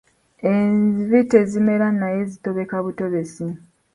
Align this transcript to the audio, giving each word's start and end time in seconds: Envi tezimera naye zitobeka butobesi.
Envi 0.51 1.19
tezimera 1.31 1.87
naye 1.99 2.19
zitobeka 2.31 2.75
butobesi. 2.85 3.45